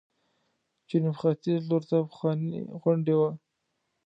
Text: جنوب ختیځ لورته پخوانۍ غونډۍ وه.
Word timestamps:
جنوب 0.89 1.15
ختیځ 1.21 1.61
لورته 1.69 1.95
پخوانۍ 2.09 2.59
غونډۍ 2.81 3.15
وه. 3.17 3.29